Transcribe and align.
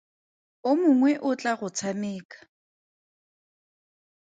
O 0.69 0.71
mongwe 0.79 1.11
o 1.27 1.29
tla 1.39 1.53
go 1.59 1.67
tshameka. 1.75 2.39